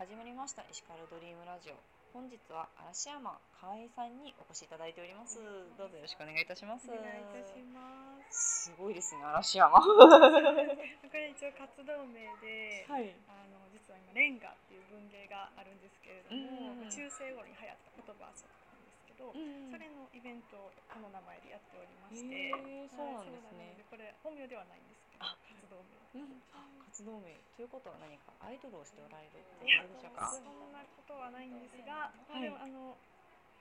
[0.00, 1.76] 始まりました石川ドリームラジオ。
[2.16, 5.36] 本日は嵐山河合さんにお越しいただいております。
[5.76, 6.88] どうぞよろしくお願いいたします。
[6.88, 8.72] お願いいたします。
[8.72, 9.76] すごいですね嵐山。
[9.76, 13.12] は これ一応活動名で、い。
[13.28, 16.88] あの実は今レンガっていう文芸があるんですけれども、うん。
[16.88, 23.76] 中世頃に流行った言葉遊びなんですけど、それのイベントをこの名前でやっておりまして、へーそうなんですね。
[23.76, 25.84] はこれ本名ではないんですあ活動
[26.16, 26.20] 名。
[26.20, 26.42] うん。
[26.52, 27.36] あ活動名。
[27.56, 29.84] ということは何かアイドルをしておられるっていや。
[29.84, 30.32] ことでしょうか？
[30.32, 32.42] そんなことはないんですが、まあはい。
[32.42, 32.96] でもあの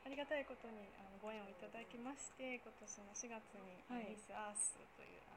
[0.06, 4.10] ありがたいことにあのご縁をいただきまして今年の4月にはい。
[4.10, 5.36] ミスアースというあ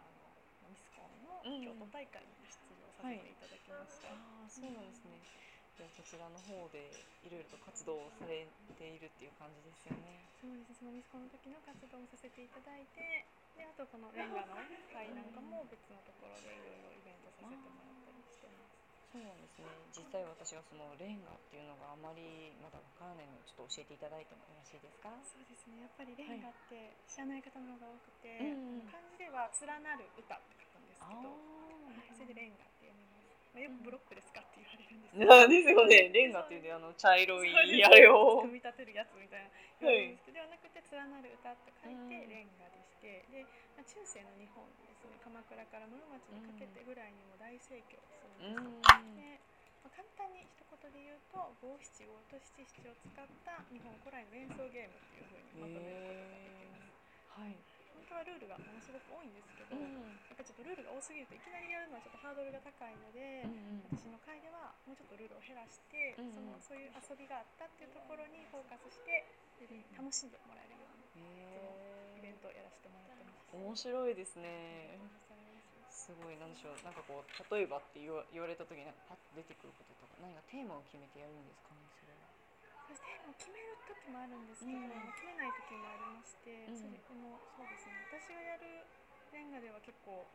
[0.63, 4.09] のミスコンのうん京都大会に出場させていただきました。
[4.15, 5.19] ああそうなんですね
[5.77, 6.85] じゃあそちらの方で
[7.25, 8.45] いろいろと活動をされ
[8.77, 10.29] ているっていう感じですよね。
[10.41, 10.79] そうです。
[10.79, 13.25] そのミスコンの時の活動もさせていただいて
[13.57, 14.57] であとこのレンガの
[14.93, 18.77] 会なんかも別のところでいろいろイベントさせてもらったりしてます。
[19.13, 19.69] そうなんですね。
[19.93, 25.13] 実際私がそのレンガっていうのがあまりまだわからないのでちょっと教えていただいてもよろしいですか？
[25.25, 25.85] そうですね。
[25.85, 28.89] やっぱりレンガって知らない方の方が多くて、うんうん。
[28.89, 32.65] 漢字では連なる歌って書くんですけあど、ーはい、それでレンガ
[33.53, 36.09] まあ、よくブロックですかって言われるんですなん ですよね。
[36.09, 37.53] レンガっていうねあの茶色い
[37.85, 38.41] あれを。
[38.49, 39.51] 組み立てるやつみたいな
[39.81, 42.29] 言われるんですけど、ではなくて連なる歌って書いてうん。
[42.29, 43.45] レンガでしてで、
[43.77, 45.19] まあ、中世の日本ですね。
[45.23, 49.05] 鎌倉から室町にかけてぐらいにも大盛況するうんんですよ。
[49.21, 49.41] で
[49.83, 57.43] まあ、簡単に一言で言うと五七五と七七を使った日本古来の連想ゲームっていうふうにまとめることができます。
[57.43, 57.57] はい、
[57.99, 60.15] 本当はルールがものすごく多いんですけど、うん。
[60.31, 66.63] やっぱちょっとルールが多すぎるといきなりやるのはちょっとハードルが高いので、うん私の会ではもうちょっとルールを減らして、うんうん。
[66.63, 69.27] そのそういう遊びがあったっていうところにフォーカスして
[69.67, 71.27] で楽しんでもらえるように
[72.17, 73.51] イベントをやらせてもらってます。
[73.53, 74.97] 面白いですね。
[75.91, 76.11] す。
[76.19, 76.79] ごいなんでしょう。
[76.83, 81.77] なんかこう例えばって言われた時になんかパッと出てくることとか何かテーマを決めてやるんですか？
[81.77, 81.92] ね
[82.97, 85.13] それはそしてもう決める時もあるんですけど、うん。
[85.13, 86.77] 決めない時もありまして、うん。
[86.77, 88.01] それでもそうですね。
[88.09, 88.87] 私がやる
[89.33, 90.29] レンガでは結構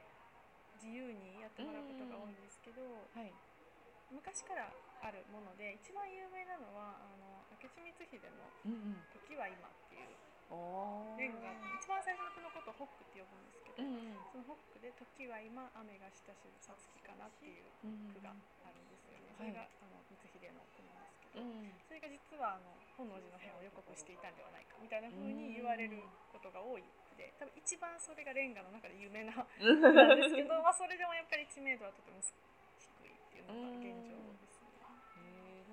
[0.76, 3.34] 自由にやってもらうことが多いんですけど、はい。
[4.10, 10.16] 昔からあるもので一番有名なのはあの明智光秀のうんうん「時は今」っていう
[11.20, 14.26] レンガ一番最初の句のことをホックって呼ぶんですけど、うんうん。
[14.32, 18.32] そのホックで「時は今雨がしたしさつきかな」っていううん句が
[18.64, 19.36] あるんですよね。
[19.36, 19.52] そはい。
[19.52, 20.64] れが、あの光秀の
[21.38, 21.72] ど、うん。
[21.88, 26.02] それが実はあの本能寺の変を予告していたんではないかみたいな風に言われる
[26.34, 26.84] ことが多い
[27.14, 30.20] 句で多分一番それがレンガの中で有名な 句なん。
[30.20, 34.68] ですけど、まあ、それでもやっぱり知名度はとても低いっていうのが現状ですね。
[35.18, 35.64] へ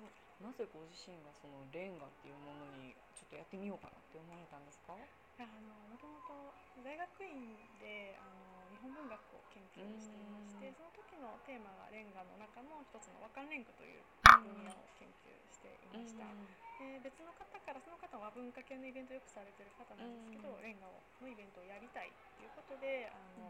[0.41, 8.54] ーなぜご自身がそのレンガっていうものにちょっとやってみようかなって思われたんですかあのもともと大学院であの日
[8.85, 10.77] 本文学を研究していましてうん。
[10.77, 16.29] その時のテーマがレンガの中の一つの和漢レンガという分野を研究していました、
[16.77, 20.61] で別の方からその方は文化系のイベントをよくされてる方なんですけど、うん。
[20.61, 23.49] レンガをのイベントをやりたいということであの、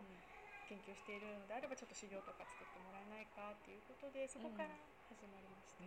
[0.66, 4.74] 研究しているのであればちょっと資料とか作ってもらえないかということでそこから
[5.14, 5.86] 始まりました、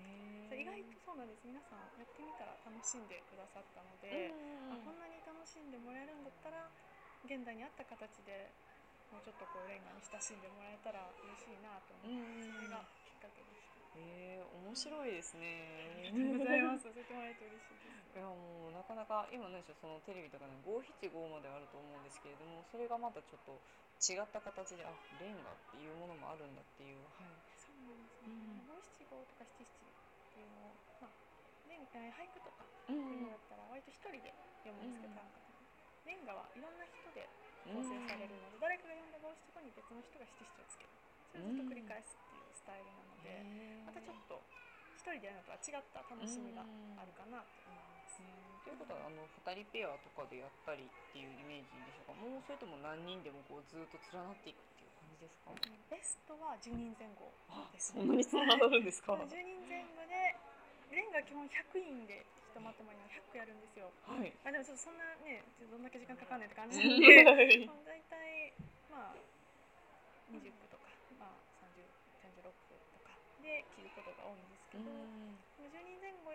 [0.50, 1.42] そう意外とそうなんです。
[1.42, 4.30] 皆さんやってみたら楽しんでくださったので、
[4.70, 6.70] あこんなに楽しんでもらえるんだったら
[7.26, 8.54] 現代に合った形で
[9.10, 13.80] もうちょっとこうレンガに親しんでもらえたら嬉しいなと思って、それがきっかけでした。
[13.96, 16.08] えー、面白いですね。
[16.08, 16.84] ありがとうございます。
[16.86, 17.98] 教えてもらえて嬉しいです。
[18.16, 23.54] いやもうなかなか今何でしょうそのテレビとかね五七五まであると思うんですけれどもそれがまたちょっと
[24.02, 24.90] 違った形であ
[25.22, 28.66] レンガっていうものもあるんだっていうはいそうなんですねうん。
[28.66, 29.94] 五七五とか七七っ
[30.34, 31.14] ていうのを、まあ、
[31.70, 34.34] レンガ俳句とかうっていうのだったら割と一人で
[34.66, 35.38] 読むんですけど、うんか
[36.08, 37.28] レンガはいろんな人で
[37.66, 40.90] 構成されるので、誰かが読んだ五七五に別の人が七七をつける。
[41.32, 43.42] それをずっと繰り返すっていうスタイルなので、
[43.84, 44.40] またちょっと
[44.96, 46.64] 一人でやるのとは違った楽しみが
[46.96, 48.18] あるかなと思います。
[48.64, 52.20] ということはあの二人ペアとかでやったりっていうイメージでしょうか？
[52.20, 55.52] もうそれとも何人でもこうずっと連なっていくっていう感じですか？
[55.88, 60.36] ベストは10人前後あです、そんなに連なるんですか？10人前後で
[60.92, 63.92] レンガ基本100人でまとまりの100やるんですよ。
[64.08, 64.32] はい。
[64.44, 67.66] あでもちょっとそんなねどんだけ時間かかんねんって感じはなんで、 い。
[67.68, 68.52] まあ、大体
[68.88, 69.16] まあ
[70.32, 70.88] 20句とか、
[71.20, 71.84] まあ、30
[72.40, 73.12] 36句とか
[73.44, 76.32] で切ることが多いんですけど、10人前後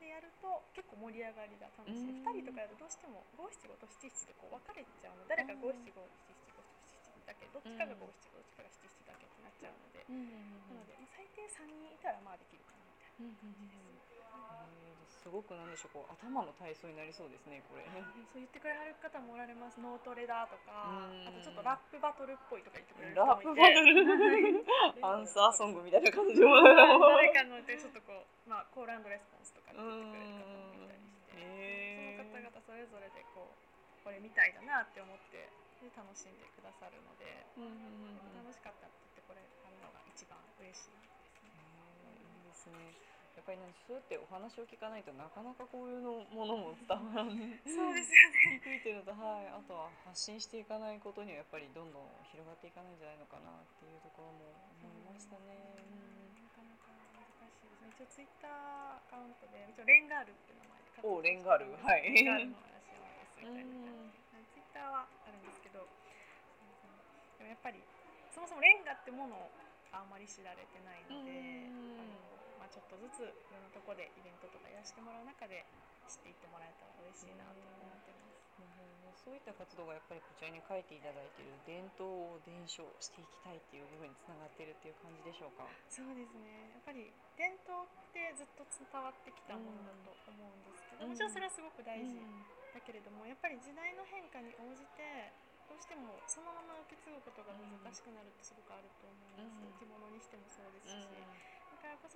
[0.00, 2.28] でやると結構盛り上がりが楽しい、うん。
[2.28, 14.93] 2人とかやるとどうしても五七五と七七でこう分かれちゃうの誰か五七五七七五七七だけどっちかが五七五どっちかが七七だけってなっちゃうので、なので、まあ、最低3人いたらまあできるかなみたいうんうんうんえー
[15.24, 17.88] すごくなんでしょうこう頭の体操になりそうですねこれ。
[18.28, 25.00] そう言ってくれはる方もおられます脳トレだとかうんあとちょっとラップバトルっぽいとか言ってくれる人ラップもいてバトル？
[25.00, 26.60] アンサーソングみたいな感じも。
[26.62, 28.12] 誰かのでちょっとこ
[28.46, 35.48] う、まあ、コールレスポンスとか言ってくれる方もいたりして、その方々それぞれでこうこれみたいだなって思って
[35.80, 41.08] で楽しんでくださるので、うんうんうんうん楽しかったって言ってこれあるのが一番嬉しいです
[41.40, 41.48] ね。
[42.12, 43.13] いいですね。
[43.34, 47.60] やっぱりなんかそうやってお話を聞かないとなかなかこういうのものも伝わらない。
[47.66, 48.62] そうですよね。
[48.62, 49.50] 聞いてるとはい。
[49.50, 55.58] あとは発信していかないことにはやっぱりどんどん広がっていかないんじゃないのかなっていうところも思いましたね。
[56.40, 57.90] なかなか難しいですね。
[57.90, 62.06] 一応ツイッターアカウントで一応レンガールって名前でおレンガールはい。
[62.06, 63.74] レンガールの嵐山ですみたいな
[64.54, 65.84] ツイッターはあるんですけど、
[67.42, 67.82] でもやっぱり
[68.30, 69.50] そもそもレンガってものを
[69.90, 71.70] あんまり知られてないので、
[72.74, 75.62] ちょっとずついろんなとこでイベントとかやらせてもらう中で
[76.10, 79.22] 知っていってもらえたら嬉しいなと思ってます。
[79.24, 85.64] そういった活動がやっぱりこちらに書いていただいている伝統を伝承していきたいっていう部分につながっているっていう感じでしょうか。
[85.88, 86.76] そうですね。
[86.76, 91.14] やっぱり伝統ってずっと伝わってきたものだと思うんですけど、うん。
[91.14, 92.44] もちろんそれはすごく大事うん
[92.74, 95.32] だけれどもやっぱり時代の変化に応じて
[95.70, 99.88] どうしてもそのまま受け継ぐことが難しくなるってすごくあると思うんです、うん。
[99.88, 101.53] 着物にしてもそうですし、うん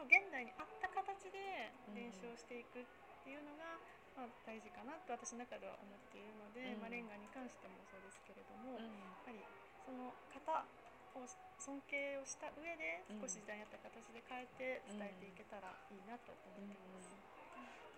[0.08, 2.84] 現代に合った形で伝承していくっ
[3.25, 3.76] ていうのが、
[4.16, 6.81] まあ、大事かなと私の中では思っているので、うん。
[6.81, 9.38] まあ、レンガに関してもそうですけれども、やっうんぱり
[9.84, 10.64] その方
[11.16, 11.25] を
[11.60, 13.20] 尊敬をした上でうん。
[13.20, 17.12] 少し時代に合った形で変えて伝えていけたらいいなと思ってます。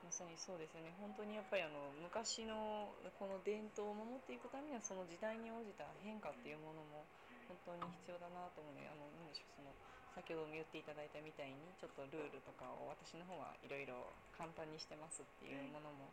[0.02, 0.90] まさにそうですよね。
[0.98, 2.90] 本当にやっぱりあの昔の
[3.20, 7.04] この伝統を守っていくためにはその時代に応じた変化っていうものも
[7.46, 8.74] 本当に必要だなと思う。
[8.74, 9.70] のであのなんでしょうその
[10.14, 16.10] 先ほども言っていただいたみたいにちょっとルールとかを私の方はいろいろ簡単にしてますっていうものも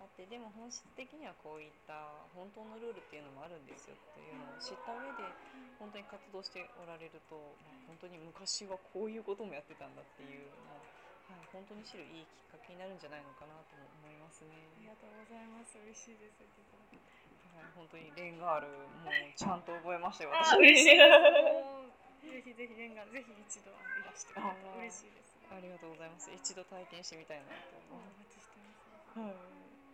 [0.00, 5.28] あってでも本質的にはこういった本当のルールっていうのもあるんですよっていうのを知った上で
[5.76, 10.80] 本当に活動しておられると、まあ本当に昔はこういうこともやってたんだっていうのを
[11.30, 14.50] はい、本当に知るいいきっかけになるんじゃないのかなとも思いますね。
[14.50, 15.78] ありがとうございます。
[15.78, 16.42] 嬉しいです。
[16.42, 18.66] はい、本当にレンガール
[19.06, 20.34] もうちゃんと覚えましたよ。
[20.34, 20.98] あ私嬉しい
[22.20, 25.36] ぜひぜひレンガぜひ一度あのいらしてくれたら嬉しいです。
[25.50, 26.30] ありがとうございます。
[26.30, 28.86] 一度体験してみたいなとお思い待ちしてます。
[29.16, 29.34] ます。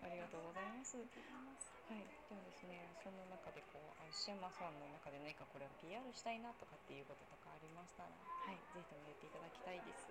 [0.05, 0.99] はい、ありがとうございます。
[0.99, 10.11] はい、ではですね、その中でこう、あシェマさんの中で何かこれを PR したいなとかっていうこととかありましたら、はい、ぜひとも言っていただきたいです。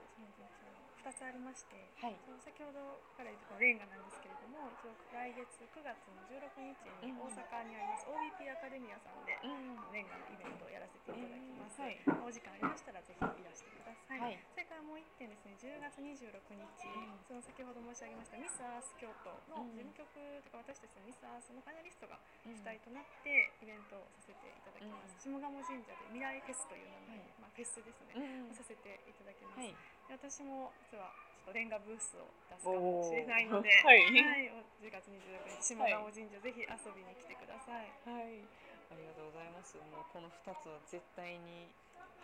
[1.05, 2.17] そうですね二つありまして、はい。
[2.25, 6.73] その先ほどから言ったレンガなんですけれども、一応来月9月の16日
[7.05, 11.77] に大阪にあります OBP アカデミアさんで、うん、レンガのイベントをやらせていただきます。
[11.77, 12.01] はい。
[12.25, 14.17] お時間ありましたらぜひいらしてください。
[14.17, 14.41] はい。
[14.49, 17.21] それからもう一点ですね、10月26日、うん。
[17.21, 19.77] その先ほど申し上げましたミスアース京都のうん。
[19.77, 20.09] 事務局
[20.41, 22.57] とか私たちのミスアースのファイナリストがうん。
[22.57, 25.21] 主体となってイベントをさせていただきます。
[25.21, 29.69] 下鴨神社で未来フェスという名前で、まあ、フェスですね、うん、させていただきます。
[30.09, 37.89] 私も実はちょっとレンガブースを出すかもしれないので、はいはい、お10月26日下鴨神社、ぜひ遊びに来てください。
[38.05, 38.41] はい、
[38.89, 39.77] ありがとうございます。
[39.77, 41.69] もうこの二つは絶対に、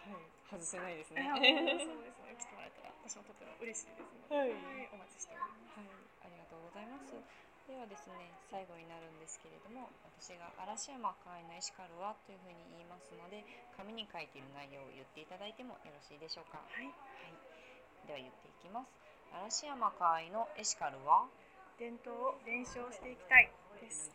[0.01, 1.25] はい、外せないですね。
[1.25, 2.33] そうですね。
[2.38, 4.54] 来てもらえたら私もとても嬉しいですので、はい
[4.94, 5.92] お待ちしております。
[6.22, 7.13] ありがとうございます。
[7.69, 13.45] ではですね、最後になるんですけれども、私が嵐山会のエシカルはというふうに言いますので、
[13.78, 16.60] 紙に書いている内容を言っていただいてもよろしいでしょうか。
[16.60, 17.50] はい、はい、
[18.07, 18.87] では言っていきます。
[19.33, 21.26] 嵐山会のエシカルは、
[21.80, 24.11] 伝統を伝承していきたいです。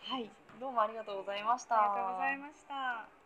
[0.00, 1.76] はい、どうもありがとうございました。
[1.76, 3.17] ありがとうございました。